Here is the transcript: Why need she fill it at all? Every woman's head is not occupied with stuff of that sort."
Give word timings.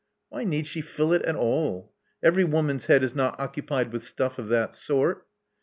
Why 0.29 0.45
need 0.45 0.65
she 0.65 0.81
fill 0.81 1.13
it 1.13 1.21
at 1.25 1.35
all? 1.35 1.93
Every 2.23 2.43
woman's 2.43 2.87
head 2.87 3.03
is 3.03 3.13
not 3.13 3.39
occupied 3.39 3.93
with 3.93 4.03
stuff 4.03 4.39
of 4.39 4.47
that 4.49 4.75
sort." 4.75 5.27